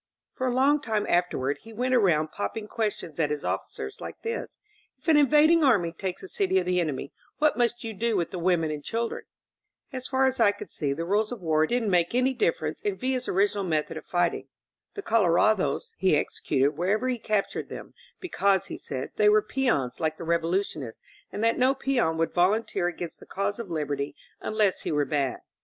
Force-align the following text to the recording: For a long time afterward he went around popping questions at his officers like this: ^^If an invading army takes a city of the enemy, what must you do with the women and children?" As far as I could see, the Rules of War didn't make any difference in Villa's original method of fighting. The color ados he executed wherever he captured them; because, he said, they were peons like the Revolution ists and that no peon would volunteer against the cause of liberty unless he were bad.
For 0.33 0.47
a 0.47 0.51
long 0.51 0.81
time 0.81 1.05
afterward 1.07 1.59
he 1.61 1.71
went 1.71 1.93
around 1.93 2.31
popping 2.31 2.67
questions 2.67 3.19
at 3.19 3.29
his 3.29 3.45
officers 3.45 4.01
like 4.01 4.23
this: 4.23 4.57
^^If 4.99 5.07
an 5.09 5.15
invading 5.17 5.63
army 5.63 5.91
takes 5.91 6.23
a 6.23 6.27
city 6.27 6.57
of 6.57 6.65
the 6.65 6.79
enemy, 6.79 7.13
what 7.37 7.55
must 7.55 7.83
you 7.83 7.93
do 7.93 8.17
with 8.17 8.31
the 8.31 8.39
women 8.39 8.71
and 8.71 8.83
children?" 8.83 9.25
As 9.93 10.07
far 10.07 10.25
as 10.25 10.39
I 10.39 10.53
could 10.53 10.71
see, 10.71 10.91
the 10.93 11.05
Rules 11.05 11.31
of 11.31 11.43
War 11.43 11.67
didn't 11.67 11.91
make 11.91 12.15
any 12.15 12.33
difference 12.33 12.81
in 12.81 12.95
Villa's 12.97 13.27
original 13.27 13.63
method 13.63 13.95
of 13.95 14.03
fighting. 14.03 14.47
The 14.95 15.03
color 15.03 15.33
ados 15.33 15.93
he 15.99 16.17
executed 16.17 16.71
wherever 16.71 17.07
he 17.07 17.19
captured 17.19 17.69
them; 17.69 17.93
because, 18.19 18.65
he 18.65 18.79
said, 18.79 19.11
they 19.17 19.29
were 19.29 19.43
peons 19.43 19.99
like 19.99 20.17
the 20.17 20.23
Revolution 20.23 20.81
ists 20.81 21.03
and 21.31 21.43
that 21.43 21.59
no 21.59 21.75
peon 21.75 22.17
would 22.17 22.33
volunteer 22.33 22.87
against 22.87 23.19
the 23.19 23.27
cause 23.27 23.59
of 23.59 23.69
liberty 23.69 24.15
unless 24.41 24.81
he 24.81 24.91
were 24.91 25.05
bad. 25.05 25.41